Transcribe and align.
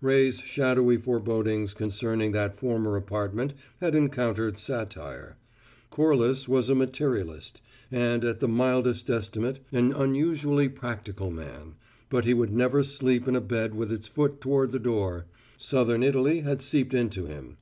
Ray's 0.00 0.40
shadowy 0.40 0.96
forebodings 0.96 1.72
concerning 1.72 2.32
that 2.32 2.58
former 2.58 2.96
apartment 2.96 3.54
had 3.80 3.94
encountered 3.94 4.58
satire: 4.58 5.36
Corliss 5.90 6.48
was 6.48 6.68
a 6.68 6.74
"materialist" 6.74 7.60
and, 7.92 8.24
at 8.24 8.40
the 8.40 8.48
mildest 8.48 9.08
estimate, 9.08 9.60
an 9.70 9.92
unusually 9.92 10.68
practical 10.68 11.30
man, 11.30 11.76
but 12.10 12.24
he 12.24 12.34
would 12.34 12.52
never 12.52 12.82
sleep 12.82 13.28
in 13.28 13.36
a 13.36 13.40
bed 13.40 13.76
with 13.76 13.92
its 13.92 14.08
foot 14.08 14.40
toward 14.40 14.72
the 14.72 14.80
door; 14.80 15.26
southern 15.56 16.02
Italy 16.02 16.40
had 16.40 16.60
seeped 16.60 16.92
into 16.92 17.26
him. 17.26 17.56